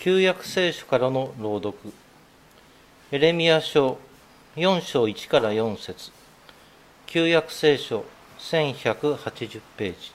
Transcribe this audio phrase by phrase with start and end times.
[0.00, 1.76] 旧約聖書からの朗読。
[3.10, 3.98] エレミア書
[4.54, 6.12] 4章1から4節。
[7.06, 8.04] 旧約聖書
[8.38, 10.12] 1180ページ。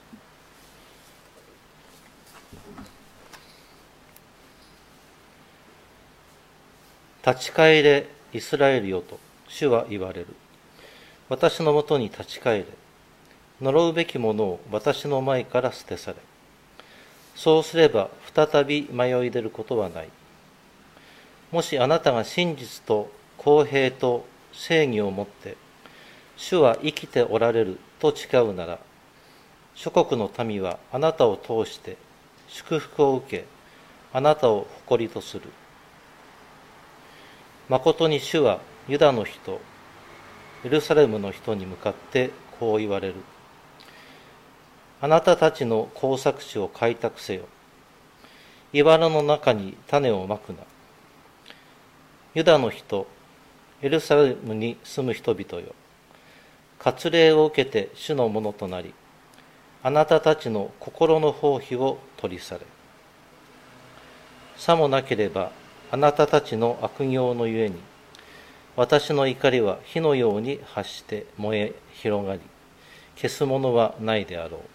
[7.26, 10.28] 立ち返れイスラエルよと主は言われる。
[11.28, 12.66] 私のもとに立ち返れ。
[13.60, 16.16] 呪うべきものを私の前から捨て去れ。
[17.34, 20.08] そうすれば再び迷い出ることはない。
[21.50, 25.56] もしあなたが真実と公平と正義をもって
[26.36, 28.78] 主は生きておられると誓うなら
[29.74, 31.96] 諸国の民はあなたを通して
[32.48, 33.44] 祝福を受け
[34.12, 35.42] あなたを誇りとする。
[37.68, 39.60] 誠に主はユダの人
[40.64, 43.14] エルサレムの人に向かってこう言われる。
[45.04, 47.42] あなたたちの耕作地を開拓せよ。
[48.72, 50.60] 茨の中に種をまくな。
[52.34, 53.06] ユダの人
[53.82, 55.74] エルサレムに住む人々よ。
[56.78, 58.94] 割礼を受けて主のものとなり
[59.82, 62.60] あなたたちの心の放棄を取り去れ。
[64.56, 65.50] さもなければ
[65.90, 67.76] あなたたちの悪行のゆえに
[68.74, 72.40] 私の怒りは火のように発して燃え広がり
[73.16, 74.73] 消すものはないであろう。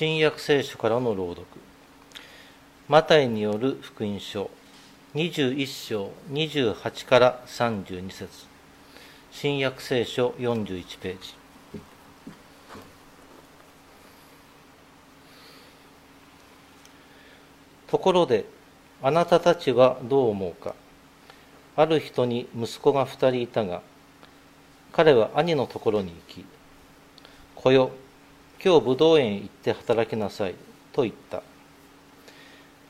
[0.00, 1.46] 新約聖書からの朗読。
[2.88, 4.48] マタイによる福音書。
[5.14, 8.46] 21章28から32節。
[9.30, 11.34] 新約聖書41ページ。
[17.86, 18.46] ところで
[19.02, 20.74] あなたたちはどう思うか。
[21.76, 23.82] ある人に息子が二人いたが
[24.92, 26.46] 彼は兄のところに行き
[27.54, 27.90] 「来よ
[28.62, 30.54] 今日武道園へ行って働きなさい
[30.92, 31.42] と言った。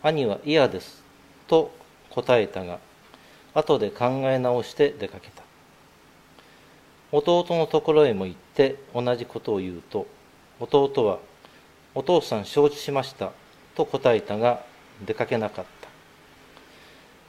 [0.02, 1.00] 兄は嫌です。
[1.46, 1.70] と
[2.10, 2.80] 答えたが
[3.54, 5.44] 後で考え直して出かけた。
[7.12, 10.08] 弟のところへも行って同じことを言うと
[10.58, 11.18] 弟は
[11.94, 13.30] 「お父さん承知しました」
[13.76, 14.64] と答えたが
[15.06, 15.88] 出かけなかった。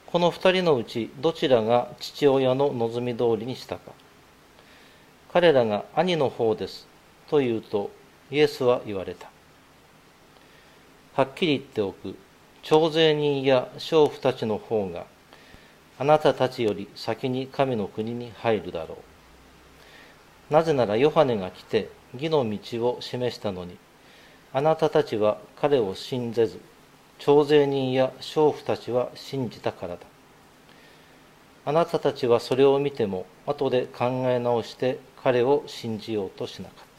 [0.08, 3.92] この二人のうちどちらが父親の望み通りにしたか。
[5.32, 6.88] 彼らが兄の方です。
[7.30, 7.92] と言うと
[8.32, 9.30] イエスは言われた。
[11.16, 12.16] はっきり言っておく、
[12.64, 15.06] 徴税人や娼婦たちの方が、
[16.00, 18.98] あなたたちより先に神の国に入るだろ
[20.50, 20.54] う。
[20.54, 23.78] なぜならヨハネが来て義の道を示したのに、
[24.54, 26.62] あなたたちは彼を信ぜず、
[27.20, 30.00] 徴税人や娼婦たちは信じたからだ。
[31.66, 36.91] あなたたちはそれを見ても後で考え直して彼を信じようとしなかった。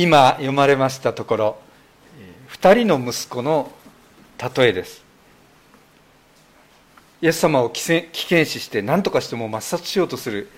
[0.00, 1.58] 今読まれましたところ
[2.50, 3.72] 2人の息子の
[4.56, 5.02] 例えです。
[7.20, 10.48] イエス様を危険視して何とかしても抹殺しようとする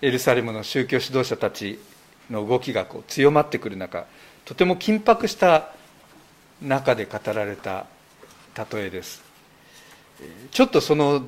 [0.00, 1.78] エルサレムの宗教指導者たち
[2.30, 4.06] の動きがこう強まってくる中
[4.46, 5.72] とても緊迫した
[6.62, 7.84] 中で語られた
[8.72, 9.22] 例えです。
[10.50, 11.26] ちょっとその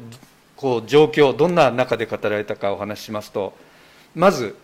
[0.57, 3.53] こう状況どんな中で語られたかお話ししますと
[4.15, 4.57] まず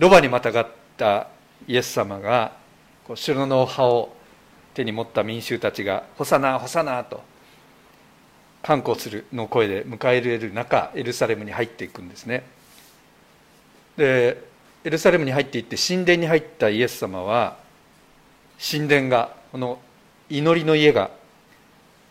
[0.00, 1.28] ロバにまたがった
[1.68, 2.52] イエス様が
[3.06, 4.14] こう城の葉を
[4.74, 7.22] 手に持った民衆たちが「ホサナホサナ」と
[8.62, 12.44] 観光するの声で迎え入れる中エルサレムに入っていくんですね。
[13.96, 14.42] で
[14.84, 17.56] エルサレムに入っていって神殿に入ったイエス様は
[18.58, 19.78] 神殿がこの
[20.28, 21.10] 祈りの家が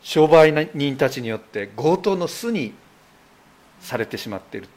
[0.04, 2.74] 商売人たちによって強盗の巣に
[3.82, 4.68] されてしまっている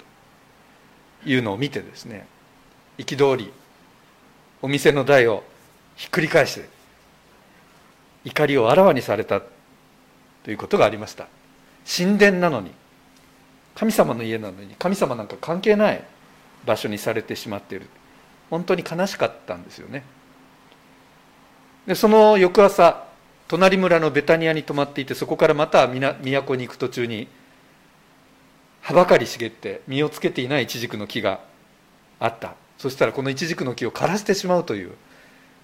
[1.22, 2.26] というのを見てですね
[2.98, 3.52] 憤り
[4.64, 5.44] お店の台を
[5.94, 6.66] ひっくり返して
[8.24, 9.42] 怒りをあらわにされた
[10.42, 11.26] ということがありました。
[11.86, 12.70] 神殿なのに
[13.74, 16.02] 神様の家なのに神様なんか関係ない
[16.64, 17.90] 場所にされてしまっている。
[18.48, 20.02] 本当に悲しかったんですよね。
[21.86, 23.04] でその翌朝
[23.48, 27.28] 隣村のベタニアに泊まっていてそこからまた都に行く途中に
[28.80, 31.40] 葉ばかり茂って実をつけていないイチジクの木が
[32.18, 32.63] あった。
[32.78, 34.92] そしたらこのイチジクの木を枯らしてしまうという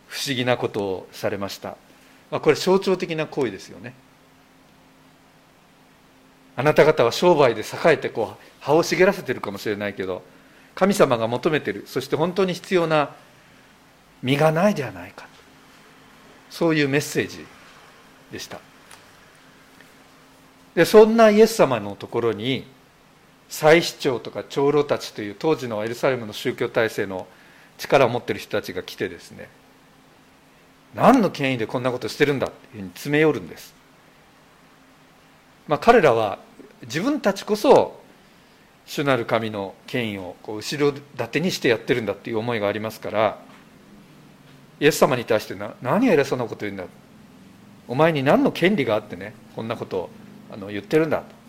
[0.08, 1.76] 不思議なことをされました、
[2.30, 3.94] まあ、これ象徴的な行為ですよね。
[6.56, 10.22] あなた方は商売で栄えてこう葉を茂らせてるかもしれないけど
[10.74, 13.14] 神様が求めてるそして本当に必要な
[14.22, 15.26] 実がないではないか。
[16.50, 17.46] そういうメッセージ
[18.32, 18.60] でした。
[20.74, 22.64] でそんなイエス様のところに
[23.50, 27.26] 祭司長とか長老たちという当時のエルサレムの宗教体制の
[27.76, 29.48] 力を持っている人たちが来てですね
[30.94, 33.74] 何の権威でこんなことしてるんだっていうふうに詰め寄るんです、
[35.66, 36.38] まあ、彼らは
[36.82, 38.00] 自分たちこそ
[38.86, 43.38] 主なる神の権威をこう後ろ盾にしてやってるんだっていう思いがありますから
[44.78, 46.84] イエス様に対してな何偉そうなこと言うんだ。
[47.86, 50.10] お前に何の権利があってねこんなことを
[50.50, 51.39] あの言ってるんだと。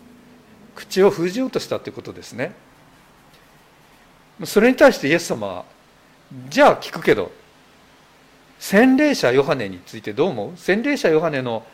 [0.74, 2.54] 口を封じようとしたということですね。
[4.44, 5.64] それに対してイエス様は
[6.48, 7.30] じゃあ聞くけど
[8.58, 10.56] 洗礼者ヨハネについてどう思う？
[10.56, 11.64] 洗礼者ヨハネの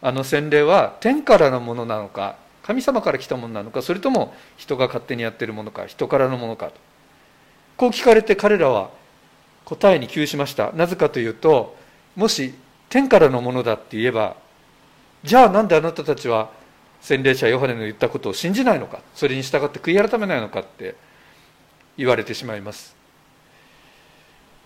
[0.00, 6.72] あの洗礼は天からのものなのか神様から来たものなのかそれとも人が勝手にやってるものか人からのものかと。
[7.76, 8.90] こう聞かれて彼らは
[9.64, 10.72] 答えに窮しました。
[10.72, 11.76] なぜかというと
[12.16, 12.54] もし
[12.88, 14.36] 天からのものだって言えば
[15.24, 16.50] じゃあなんであなたたちは
[17.04, 20.94] 洗礼者ヨハネの言ったことを信じないのかそれに従って悔い改めないのかって
[21.98, 22.96] 言われてしまいます。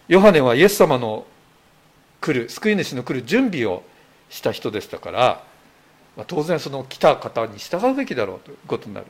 [0.06, 1.26] ヨハネはイエス様の
[2.20, 3.82] 来る救い主の来る準備を
[4.30, 5.42] した人でしたから
[6.16, 9.06] ま当然その来た方に従うべきだろうということになる。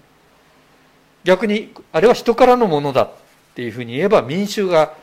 [1.24, 3.12] 逆にあれは人からのものだっ
[3.54, 4.94] ていうふうに言えば民衆が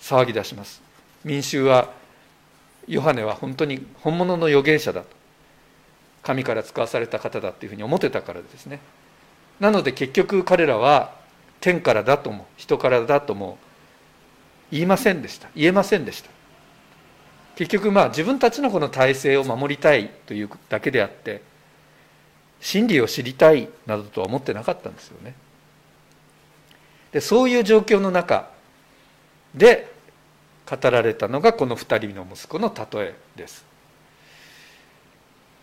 [0.00, 0.80] 騒ぎ出します。
[1.24, 1.90] 民衆は
[2.86, 5.23] ヨハネは本当に本物の預言者だと。
[6.24, 8.80] 神から使わされた方だっていうふうに思ってたからですね。
[9.60, 11.12] なので結局彼らは
[11.60, 13.58] 天からだとも人からだとも
[14.72, 15.48] 言いませんでした。
[15.54, 16.30] 言えませんでした。
[17.56, 21.42] 結局まあ自分たちのこの体制を守りたいというだけであって
[22.60, 25.34] 真理を知りたいなどとは思ってなかったんですよね。
[27.12, 28.50] でそういう状況の中
[29.54, 29.92] で
[30.68, 33.73] 語られたのがこの2人の息子の例えです。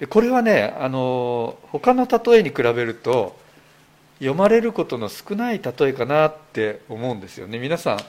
[0.02, 3.38] でこれはねあの他の例えに比べると
[4.18, 7.60] 読まれることの少ない例えかなって思うんですよね。
[7.60, 8.00] 皆さん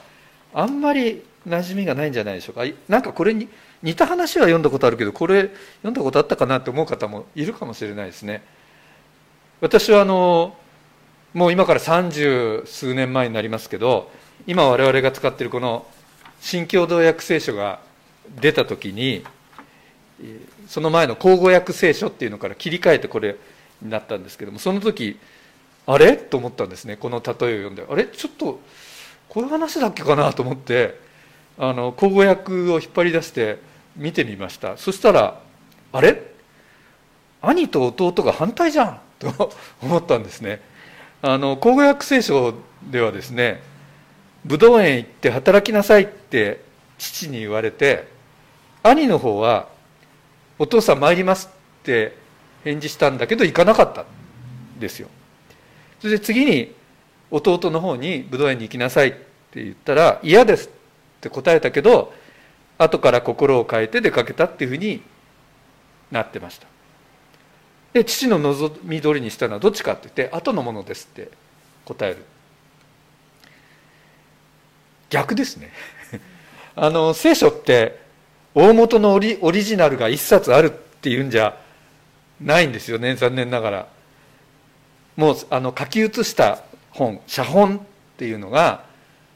[0.55, 2.63] あんまり馴染みがないんじゃないでしょうか。
[2.89, 3.47] なんかこれに
[3.83, 5.51] 似た話は読んだことあるけどこれ
[5.83, 8.43] 読んだことあったかなって思う方もいるかもしれないですね。
[9.61, 10.57] 私はあの
[11.35, 14.09] もう今から三十数年前になりますけど
[14.47, 15.85] 今我々が使っているこの
[16.41, 17.81] 新共同訳聖書が
[18.41, 19.23] 出た時に
[20.67, 23.35] その前の口語訳聖書っていうのから切り替えてこれ
[23.81, 25.19] になったんですけどもその時
[25.85, 26.15] あれ？
[26.15, 26.95] と思ったんですね。
[26.95, 27.85] この例えを読んで。
[27.89, 28.05] あれ？
[28.05, 28.59] ちょっと
[29.27, 30.97] こういう話だっけかなと思って
[31.57, 33.59] あの口語訳を引っ張り出して
[33.95, 34.77] 見てみました。
[34.77, 35.41] そしたら
[35.91, 36.31] あれ？
[37.41, 38.99] 兄と弟が反対じゃん！
[39.19, 39.51] と
[39.83, 40.61] 思ったんですね。
[41.21, 42.53] あの口語訳聖書
[42.83, 43.61] ではですね
[44.45, 46.61] 武道園行って働きなさいって
[46.97, 48.07] 父に言われて
[48.83, 49.67] 兄の方は
[50.63, 51.49] お父さん参ります
[51.81, 52.15] って
[52.63, 54.05] 返事したんだけど行かなかったん
[54.79, 55.09] ですよ。
[55.99, 56.73] それで次に
[57.31, 59.11] 弟の方に武道園に行きなさいっ
[59.51, 60.71] て言ったら嫌ですっ
[61.19, 62.13] て答えたけど
[62.77, 65.03] 後から心を変えて出かけたっていうふうに
[66.11, 66.67] なってました。
[67.91, 71.29] で父の望み通りにしたのはどっちかって言って後のものですって
[71.83, 72.23] 答える。
[75.09, 75.73] 逆ですね。
[76.77, 78.02] あの聖書って
[78.55, 80.69] 大元のオリオリジナルが一冊あるっ
[81.01, 81.57] ていうんじゃ
[82.39, 83.87] ないんですよね残念ながら。
[85.15, 87.81] もうあの書き写した本写本っ
[88.17, 88.83] ていうのが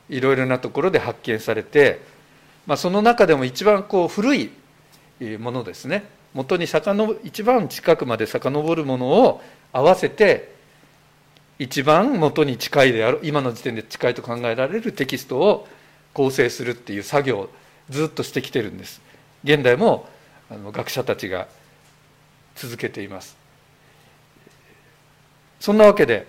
[0.10, 2.02] いろいろなところで発見されて、
[2.66, 4.52] まあ、その中でも一番こう古い
[5.40, 6.06] ものですね。
[6.34, 9.42] 元に遡一番近くまで遡るものを
[9.74, 10.56] 合わせて
[11.58, 15.68] 一番元に近いである今の時点で近いと考えられるテキストを
[16.14, 17.50] 構成するっていう作業を
[17.90, 19.07] ずっとしてきてるんです。
[19.44, 20.08] 現代も
[20.50, 21.48] あの学者たちが
[22.56, 23.38] 続けています
[25.60, 26.28] そんなわけで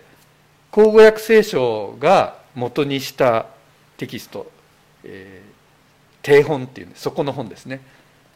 [0.70, 3.46] 口語訳聖書が元にした
[3.96, 4.50] テキスト、
[5.04, 7.80] えー、定本っていうそこの本ですね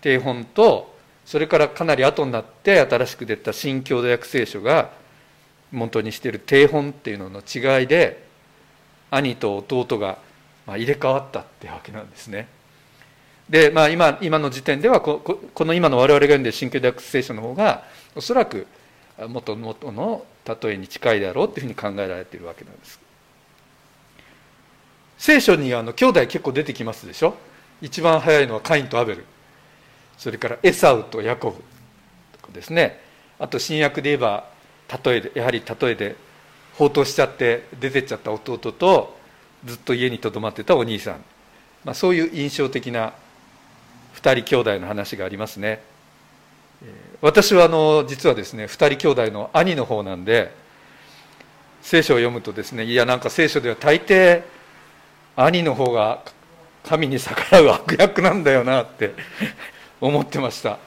[0.01, 0.93] 定本と
[1.25, 4.91] それからかなり後になって新しく出た新共同訳聖書が
[5.71, 8.25] 元にしている定本っていうのの違いで
[9.11, 10.19] 兄と弟が
[10.67, 12.49] 入れ替わったってわけなんですね。
[13.49, 15.19] で、まあ今、今の時点ではこ、
[15.55, 17.85] この今の我々が読んでる新旧訳聖書の方が、
[18.15, 18.67] おそらく
[19.29, 23.01] 元々の例えに近いだろうというふうに考えられているわけなんです。
[25.19, 27.37] 聖書にあの兄弟結構出てきますでしょ？
[27.81, 29.25] 一番早いのはカインとアベル。
[30.19, 31.63] それからエサウとヤコブ
[32.41, 33.01] とかですね。
[33.39, 34.49] あと新約で言えば、
[35.05, 36.17] 例えで、やはり例えで、
[36.75, 39.17] 放蕩しちゃって出てっちゃった弟と、
[39.65, 41.25] ずっと家にとどまってたお兄さん。
[41.85, 43.13] まあ、そういう印象的な
[44.23, 45.83] 2人兄弟の話がありますね。
[47.21, 50.53] 私はあの実はですね2人兄弟の兄の方なんで
[51.81, 54.43] 聖書を読むとですねいやなんか聖書では大抵
[55.37, 56.23] 兄の方が
[56.85, 59.15] 神に逆らう悪役なんだよなって
[60.01, 60.79] 思ってました、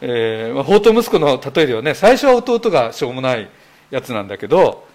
[0.00, 3.48] えーまあ、法と息子の例えではね最初は弟がしょうもない
[3.90, 4.86] やつなんだけど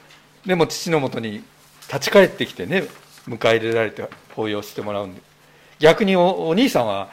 [0.45, 1.43] でも父のもとに
[1.87, 2.85] 立ち返ってきてね
[3.27, 5.21] 迎え入れられて抱擁してもらうんで
[5.79, 7.09] 逆にお兄さんは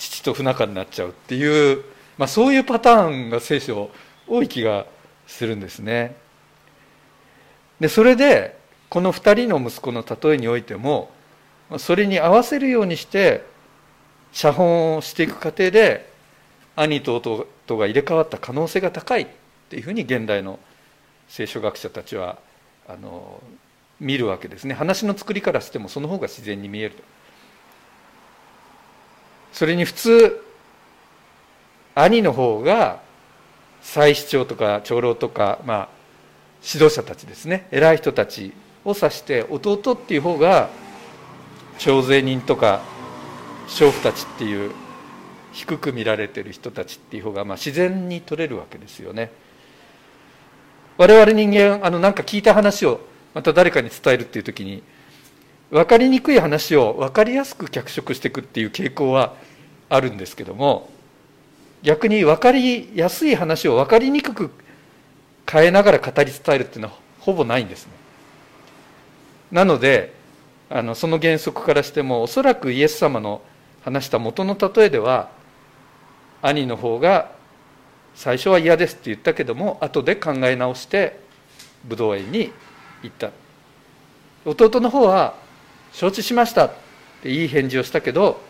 [0.00, 1.84] 父と不仲になっちゃうっていう、
[2.16, 3.90] まあ、そういうパターンが聖書
[4.26, 4.86] 多い気が
[5.26, 6.16] するんですね。
[7.80, 11.10] でそれでこの2人の息子の例えにおいても
[11.78, 13.44] それに合わせるようにして
[14.32, 16.10] 写本をしていく過程で
[16.76, 19.26] 兄と弟が入れ替わった可能性が高いっ
[19.68, 20.58] ていうふうに現代の
[21.28, 22.38] 聖書学者たちは
[22.88, 23.42] あの
[24.00, 24.74] 見るわけですね。
[24.74, 27.02] 話の作りからしてもその方が自然に見えると。
[29.52, 30.44] それに普通
[31.94, 33.00] 兄の方が
[33.82, 35.88] 祭司長とか長老とか、まあ、
[36.62, 37.66] 指導者たちですね。
[37.70, 38.52] 偉い人たち
[38.84, 40.68] を指して弟っていう方が
[41.78, 42.82] 徴税人とか
[43.68, 44.72] 娼婦たちっていう
[45.52, 49.32] 低く見られてる人たちっていう方がまあ自然に取れるわけですよね。
[50.96, 53.00] 我々人間あのなんか聞いた話を
[53.32, 54.82] また誰かに伝えるっていう時に
[55.70, 59.34] 分かりにくい話を分かりやすく脚色していくっていう傾向は
[59.88, 60.90] あるんですけども
[61.82, 64.50] 逆に分かりやすい話を分かりにくく
[65.50, 67.92] 変えながら語り伝えるっていうのはほぼないんですね。
[69.50, 70.12] なので
[70.68, 73.42] あのその原則からしてもおそらくイエス様の
[73.82, 75.30] 話した元の例えでは
[76.42, 77.32] 兄の方が
[78.14, 81.18] 最初は嫌ですって言ったけども後で考え直して
[81.84, 82.52] 武道園に
[83.02, 83.30] 行った。
[84.44, 85.34] 弟の方は
[85.92, 86.72] 承知しましたっ
[87.22, 88.40] ていい返事をしたけど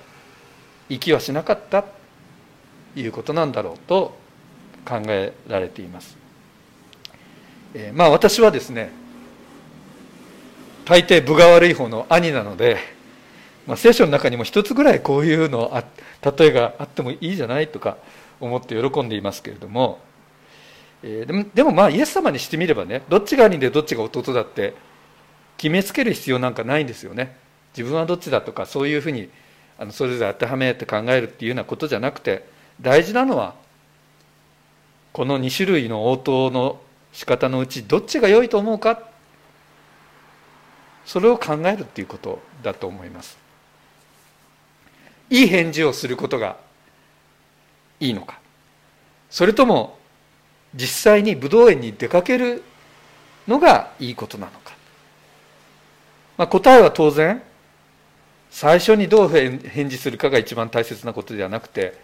[0.89, 1.89] 息はしなかったと
[2.97, 4.19] いうことなんだろうと
[4.85, 6.17] 考えられています、
[7.75, 8.91] えー、まあ私はですね
[10.85, 12.79] 大抵分が悪い方の兄なので、
[13.67, 15.85] まあ、聖書の中にも一つぐらいこういうのあ
[16.37, 17.97] 例えがあってもいいじゃないとか
[18.41, 20.01] 思って喜んでいますけれども、
[21.03, 24.75] えー、でもでもまあイエス様にしてみればねどっちが兄でどっちが弟だって
[25.61, 27.37] 決めつける必要なんかないんですよね。
[27.77, 29.29] 自分はどっちだとかそういうふうに
[29.79, 32.49] あのそれぞれ当てはめて考えるっていうようなことじゃなくて
[32.81, 33.55] 大事なのは
[35.13, 36.81] この2種類の応答の
[37.13, 39.03] 仕方のうちどっちが良いと思うか
[41.05, 43.37] それを考えるっていうことだと思います。
[45.29, 46.57] いい返事をすることが
[48.01, 48.39] いいのか。
[49.29, 49.99] それとも
[50.75, 52.63] 実際に武道園に出かける
[53.47, 54.73] のがいいことなのか、
[56.41, 57.43] まあ、答えは当然
[58.51, 62.01] 最初にどう返事するかが一番大切なことではなくて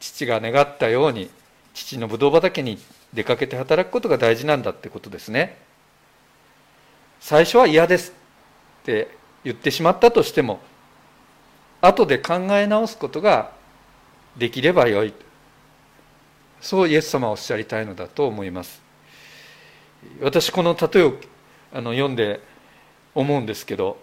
[0.00, 1.28] 父が願ったように
[1.74, 2.78] 父のブドウ畑に
[3.12, 5.58] 出かけて働くことが大事なんだってことですね。
[7.20, 8.14] 最初は嫌です
[8.80, 10.60] って言ってしまったとしても
[11.82, 13.52] 後で考え直すことが
[14.38, 15.12] できればよい。
[16.62, 18.80] そうイエス様はおっしゃりたいのだと思います。
[20.22, 21.12] 私この例えを
[21.74, 22.40] あの読んで
[23.20, 23.98] 思うんですけど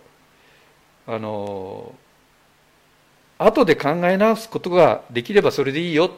[1.08, 1.94] あの
[3.38, 6.12] 後で考え直すことができればそれでいいよっ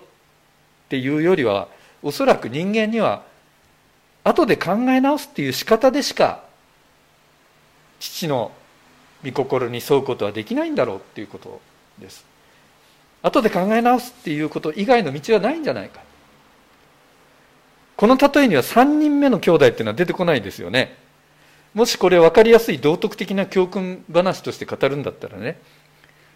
[0.90, 1.68] ていうよりは
[2.02, 3.24] おそらく人間には
[4.24, 6.44] 後で考え直すっていう仕方でしか
[8.00, 8.52] 父の
[9.24, 11.62] 御心に沿うことはできないんだろうっていうこと
[12.00, 12.26] です。
[13.24, 16.02] 後で考え直すっていうこと以外の道はないんじゃないか。
[17.96, 20.96] この例えには3人目の兄弟っていうのは出てこないですよね。
[21.78, 25.62] もしこれ分かりやすい道徳的な教訓話として語るんだったらね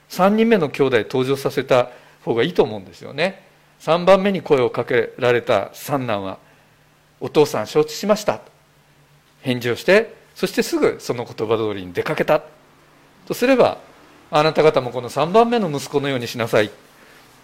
[0.10, 1.90] 3人目の兄弟登場させた
[2.24, 3.42] 方がいいと思うんですよね。
[3.80, 6.38] 3番目に声をかけられた三男は
[7.20, 8.42] 「お父さん承知しました」
[9.42, 12.44] 返事をしてそしてすぐその言葉通りに出かけた。
[13.26, 13.80] とすれば
[14.30, 16.68] あなた方もこの3番目の息子のようにしなさい。
[16.68, 16.70] っ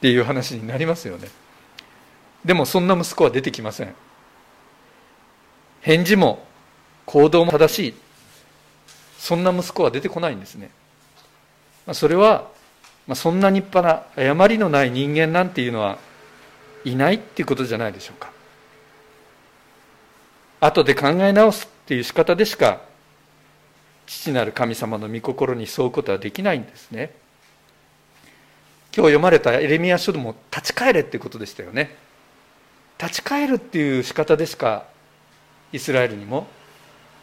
[0.02, 1.30] ていう話になりますよね。
[2.46, 3.96] でもそんな息子は出てきません。
[5.82, 6.46] 返事も
[7.08, 7.94] 行動も正しい。
[9.18, 10.70] そんな息子は出てこないんですね。
[11.94, 12.50] それは
[13.16, 15.98] そんな立派な誤りのない人間なんていうのは
[16.84, 18.30] いないっていうことじゃないでしょうか。
[20.60, 22.82] 後で考え直すっていう仕方でしか
[24.06, 27.12] 父なる神様の御心に沿うことはできないんですね。
[28.96, 31.96] 今日読まれたエレミア書でも立ち返れっていうことでしたよね。
[33.00, 34.86] 立ち返るっていう仕方でしか
[35.72, 36.48] イスラエルにも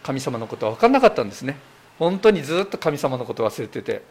[0.04, 1.56] 神様のことは分からなかったんですね。
[1.98, 4.02] 本当にずっと神様のこと忘れてて。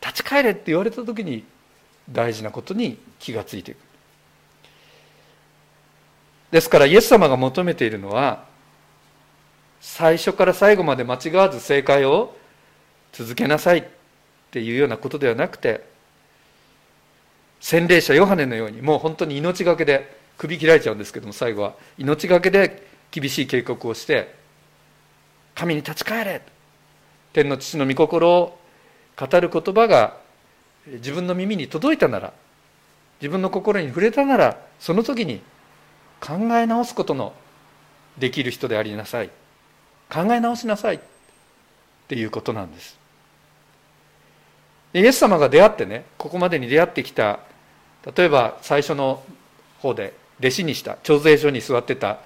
[0.00, 1.44] 立ち返れって言われた時に
[2.10, 3.78] 大事なことに気がついていく。
[6.50, 8.44] ですからイエス様が求めているのは
[9.80, 12.36] 最初から最後まで間違わず正解を
[13.12, 13.84] 続けなさいっ
[14.50, 15.86] ていうようなことではなくて
[17.60, 21.74] 洗礼者ヨハネのようにもう本当に命がけで首切られちゃうんですけども最後は。
[21.98, 24.39] 命がけで厳しい警告をして
[25.60, 26.40] 神に立ち返れ。
[27.34, 28.58] 天の父の御心を
[29.14, 30.16] 語る言葉が
[30.86, 32.32] 自分の耳に届いたなら
[33.20, 35.42] 自分の心に触れたならその時に
[36.18, 37.34] 考え直すことの
[38.16, 39.28] できる人でありなさい。
[40.10, 40.96] 考え直しなさい。
[40.96, 41.00] っ
[42.08, 42.98] ていうことなんです。
[44.94, 47.40] イエス様が出会ってねここまでに出会ってきた
[48.16, 49.22] 例えば最初の
[49.80, 52.20] 方で弟子にした徴税所に座ってた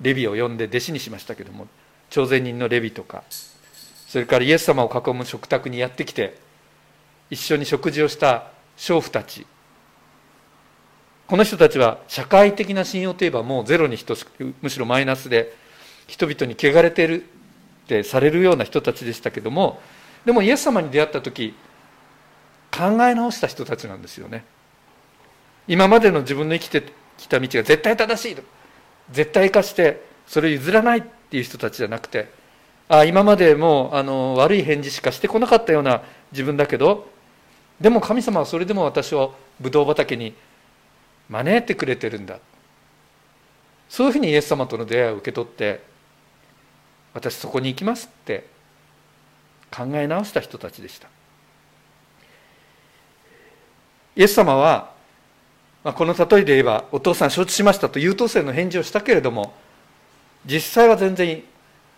[0.00, 1.68] レビを呼んで弟子にしましたけども
[2.14, 3.24] 徴税人のレビとか
[4.06, 6.38] それからイエス様を囲む食卓にやってきて
[7.28, 9.44] 一緒に食事をした娼婦たち。
[11.26, 15.56] この人たちは社会的な信用といえばもうゼロに等しくむしろマイナスで
[16.06, 19.80] 人々に汚れてるってされるような人たちでしたけども
[20.24, 21.54] でもイエス様に出会った時
[22.70, 24.44] 考え直した人たちなんですよね。
[25.66, 26.84] 今までの自分の生きて
[27.16, 28.42] きた道が絶対正しいと
[29.10, 32.28] 絶対化してそれを譲らないっていう人たちじゃなくて
[32.88, 36.02] あ今までもうあの悪い返事しかしてこなかったような
[36.32, 37.08] 自分だけど
[37.80, 40.34] でも神様はそれでも私をブドウ畑に
[41.28, 42.38] 招いてくれてるんだ。
[43.88, 45.80] そういうふうにイエス様との出会いを受け取って
[47.12, 48.46] 私そこに行きますって
[49.70, 51.08] 考え直した人たちでした。
[54.16, 54.92] イエス様は、
[55.82, 59.52] まあ、この例えで言えばお父さん承知しましたと優等生の返事をしたけれども
[60.46, 61.42] 実際は全然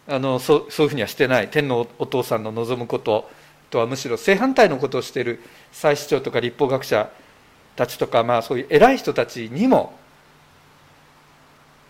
[0.08, 1.48] あのそうそういうふうにはしてない。
[1.48, 3.28] 天のお父さんの望むこと
[3.70, 5.40] とはむしろ正反対のことをしている
[5.72, 7.10] 祭司長とか立法学者
[7.74, 9.98] たちとか、まあ、そういう偉い人たちにも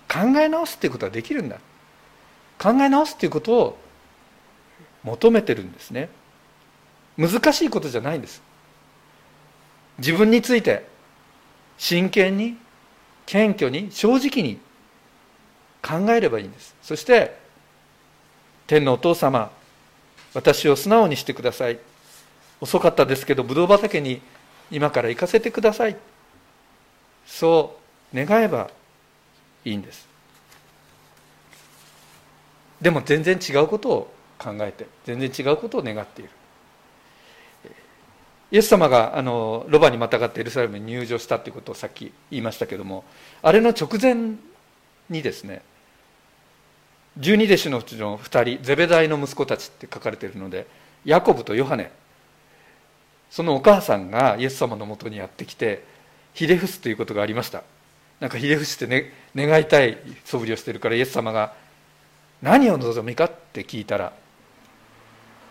[0.08, 1.58] 考え直すっていうことはできるんだ。
[2.58, 3.78] 考え直すっていうことを
[5.04, 6.08] 求めてるんですね。
[7.18, 8.42] 難しいことじゃないんです。
[9.98, 10.86] 自分について
[11.78, 12.56] 真剣に
[13.26, 14.58] 謙虚に正直に
[15.86, 16.74] 考えればいいんです。
[16.82, 17.36] そして
[18.66, 19.52] 天のお父様
[20.34, 21.78] 私を素直にしてください。
[22.60, 24.20] 遅かったですけどブドウ畑に
[24.70, 25.96] 今から行かせてください。
[27.26, 27.78] そ
[28.12, 28.70] う願えば
[29.64, 30.08] いいんです。
[32.80, 36.30] でも全然違うことを考えて全然違うことを願っている。
[38.50, 43.04] イエス様があのロバにまたがってエルサレムに入場したということをさっき言いましたけども
[43.42, 44.36] あれの直前
[45.10, 45.62] にですね
[47.18, 50.66] 十二弟子のうちの2人ゼベダイの息子たちって書かれているので
[51.04, 51.90] ヤコブとヨハネ。
[53.30, 55.84] そのお母さんがイエス様のもとにやってきて
[56.34, 57.62] ひれ伏すということがありました。
[58.20, 61.54] なんかひれ伏して、ね、願いたい素振りをしてるからイエス様が
[62.42, 64.12] 何を望みかって聞いたら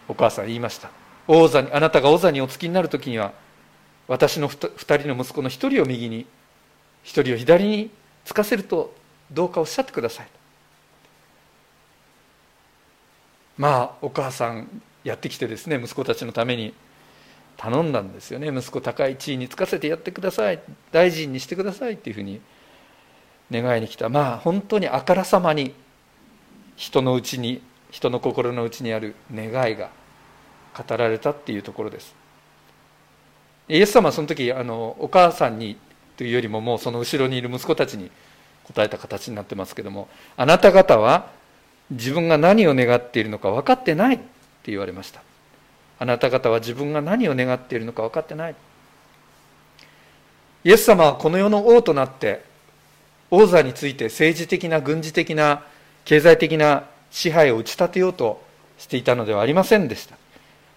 [0.08, 0.90] お母さん言いました。
[1.28, 3.34] 王座にあなたが王座にお付きになる時には
[4.08, 6.28] 私の2人の息子の1人を右に
[7.06, 7.90] 1人を左に
[8.24, 8.94] つかせると
[9.32, 10.28] どうかおっしゃってください。
[13.58, 16.74] まあお母さんやってきてですね息子たちのために
[17.58, 18.50] 頼んだんですよね。
[18.50, 20.60] 息子高い地位につかせてやってください。
[20.92, 22.42] 大臣にしてくださいっていうふうに
[23.52, 24.10] 願いに来た。
[24.10, 25.74] まあ本当にあからさまに
[26.76, 29.90] 人のうちに人の心の内にある願いが
[30.78, 32.14] 語られたっていうところです。
[33.70, 35.78] イエス様はその時あのお母さんに
[36.18, 38.12] というよりももうその後ろにいる息子たちに
[38.66, 41.30] 答えた形になってますけどもあなた方は
[41.92, 45.22] 自分が何を願っているのか分かってないって言われました。
[46.00, 48.56] あなた方は自分が何を願っているのか分かってない。
[50.64, 52.44] イエス様はこの世の王となって
[53.30, 55.64] 王座について政治的な軍事的な
[56.06, 58.44] 経済的な支配を打ち立てようと
[58.78, 60.18] していたのではありませんでした。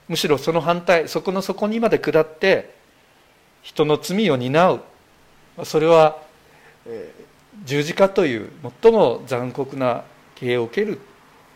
[0.09, 2.75] むしろその反対そこの底にまで下って
[3.63, 4.81] 人の罪を担う。
[5.65, 6.17] それは、
[7.65, 8.51] 十字架という
[8.83, 10.05] 最も残酷な
[10.39, 11.01] 刑を受ける。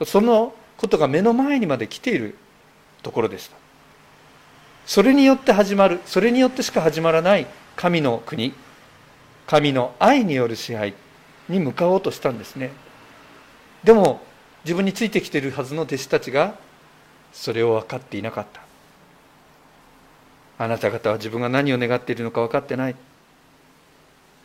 [0.05, 2.37] そのことが目の前にまで来ている
[3.03, 3.57] ところでした
[4.87, 6.01] それによって始まる。
[6.07, 7.47] それによってしか始まらない。
[7.77, 8.53] 神の国。
[9.47, 10.95] 神の愛による支配
[11.49, 12.73] に向かおうとしたんですね。
[13.85, 14.21] でも
[14.64, 16.57] 自分についてきているはずの弟子たちが
[17.33, 18.62] それを分かっていなかった。
[20.59, 22.97] あなた方は自分が何を願っているのか分かってない。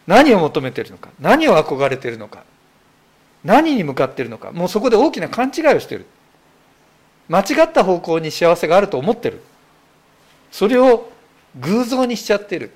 [0.06, 1.10] 何を求めているのか。
[1.19, 2.43] 何を憧れているのか。
[3.47, 4.51] 何に向かっているのか。
[4.51, 6.05] もうそこで大きな勘違いをしている。
[7.29, 9.41] 間違った方向に幸せがあると思ってる。
[10.51, 11.10] それを
[11.55, 12.71] 偶像にしちゃってる。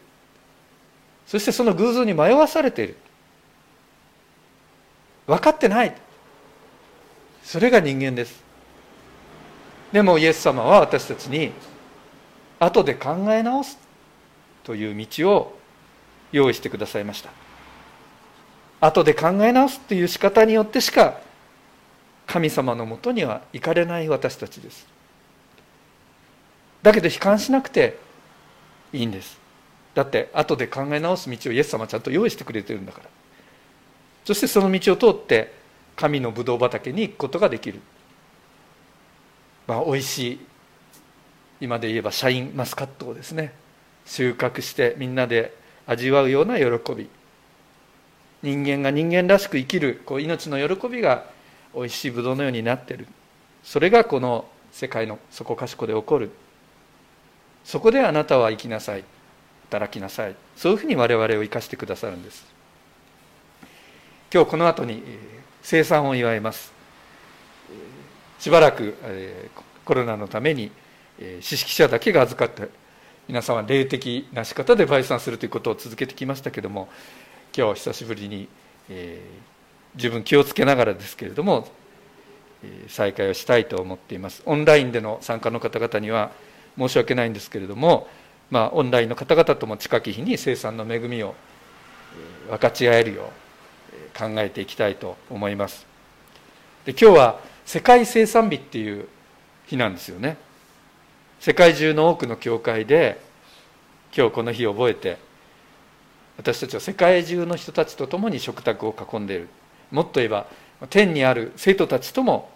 [1.28, 2.96] そしてその偶像に迷わされている。
[5.28, 5.94] 分かってない。
[7.44, 8.42] それが人間です。
[9.92, 11.52] でもイエス様は私たちに
[12.62, 13.78] 後で考え直す
[14.64, 15.60] という道を
[16.32, 17.30] 用意してくださいました。
[18.82, 21.20] 後で考え直すという仕方によってしか
[22.26, 24.88] 神様のもとには行かれない私たちです。
[26.82, 27.98] だけど悲観しなくて
[28.92, 29.40] いいんです。
[29.94, 33.10] だって後で考え直す道をイエス様ちゃんと用意してくれてるんだから。
[34.26, 35.54] そしてその道を通って
[35.96, 37.80] 神のブドウ畑に行くことができる。
[39.68, 40.40] まあおいしい
[41.60, 43.54] 今で言えばシャインマスカットをですね
[44.06, 46.66] 収穫してみんなで味わうような喜
[46.96, 47.08] び。
[48.44, 51.26] 人間が人間らしく生きるこう命の喜びが
[51.74, 53.08] おいしいブドウのようになってる。
[53.64, 56.32] それがこの世界のそこかしこで起こる。
[57.64, 59.04] そこであなたは生きなさい。
[59.70, 60.36] 働きなさい。
[60.58, 62.46] そういうふうに我々を生かしてくださるんです。
[64.34, 65.04] 今日この後に
[65.62, 66.74] 生産を祝います。
[68.40, 68.96] しばらく
[69.86, 70.72] コロナのために
[71.42, 72.72] 知識者だけが預かって
[73.28, 76.90] 皆さんは霊的な仕方で売産するということを続けてきましたけども
[77.56, 78.48] 今日久しぶりに、
[78.90, 81.68] えー、自分気をつけながらですけれども、
[82.64, 84.42] えー、再開をしたいと思っています。
[84.46, 86.32] オンラインでの参加の方々には
[86.78, 88.08] 申し訳ないんですけれども、
[88.50, 91.36] まあ、オンラインの方々とも近き日に生産の恵みを
[92.50, 93.32] 分かち合えるよ
[94.16, 95.86] う考えていきたいと思います。
[96.86, 99.08] で今日は世界生産日っていう
[99.68, 100.38] 日なんですよね。
[101.40, 103.20] 世界中の多くの教会で
[104.16, 105.18] 今日この日を覚えて
[106.38, 109.50] 私たちは世界中の人たちと共に食卓を囲んでいる。
[109.92, 110.48] もっと言えば
[110.90, 112.50] 天にある生徒たちとも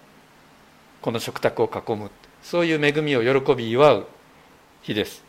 [1.01, 2.09] この食卓を囲む。
[2.41, 4.07] そういう恵みを喜び祝う
[4.81, 5.23] 日です。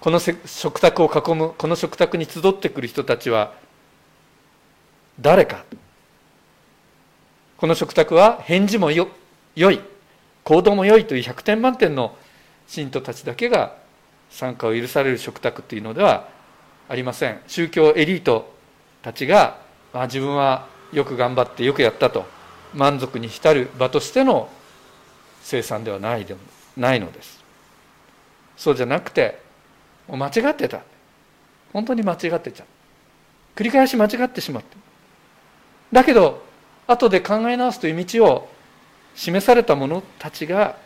[0.00, 3.54] この食卓を囲むこの食卓に集ってくる人たちは
[5.20, 5.64] 誰か。
[7.56, 9.08] この食卓は返事もよ
[9.54, 9.80] 良い
[10.42, 12.16] 行動も良いという100点満点の
[12.66, 13.76] 信徒たちだけが
[14.32, 16.26] 参加を許される食卓というのでは
[16.88, 17.40] ありません。
[17.46, 18.52] 宗教エリート
[19.02, 19.58] たちが、
[19.92, 22.24] まあ、自分はよく頑張ってよくやったと。
[22.74, 24.48] 満足に浸る場としての
[25.42, 26.40] 生産ではないでも
[26.76, 27.44] ないのです。
[28.56, 29.38] そうじゃなくて
[30.08, 30.80] もう間違ってた。
[31.72, 32.66] 本当に間違ってちゃう。
[33.54, 34.76] 繰り返し間違ってしまって。
[35.92, 36.42] だけど
[36.86, 38.48] 後で考え直すという道を
[39.14, 40.76] 示された者たちが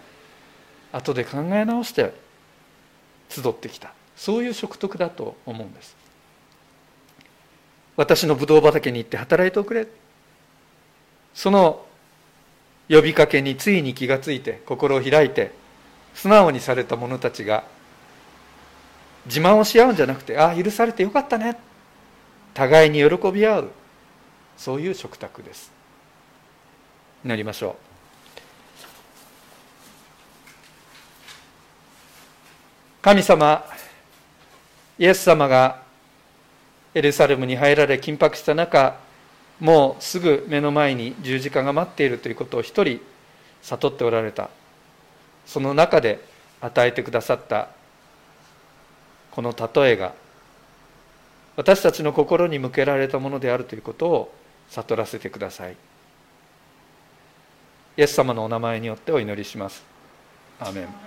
[0.92, 2.12] 後で考え直して
[3.28, 3.92] 集ってきた。
[4.16, 5.96] そういう食徳だと思うんです。
[7.96, 9.86] 私のブドウ畑に行って働いておくれ。
[11.34, 11.84] その
[12.88, 15.52] 呼びかけについに気がついて心を開いて
[16.14, 17.64] 素直にされた者たちが
[19.26, 21.56] 自慢をし合うんじゃなくてああ許されてよかったね。
[22.54, 23.70] 互いに喜び合う。
[24.56, 25.70] そういう食卓です。
[27.24, 27.95] なりましょう。
[33.06, 33.64] 神様
[34.98, 35.80] イエス様が
[36.92, 38.98] エルサレムに入られ緊迫した中
[39.60, 43.00] もうすぐ目の前に十字架が待っているということを一人
[43.62, 44.50] 悟っておられた。
[45.46, 46.18] その中で
[46.60, 47.68] 与えてくださった
[49.30, 50.12] この例えが
[51.54, 54.34] 私たちの心に向けられたものであるということを
[54.70, 55.76] 悟らせてください。
[57.98, 59.84] イエス様のお名前によってお祈りします。
[60.58, 61.05] アメン。